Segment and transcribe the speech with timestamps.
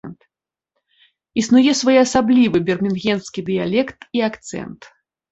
[1.41, 4.81] Існуе своеасаблівы бірмінгемскі дыялект і акцэнт.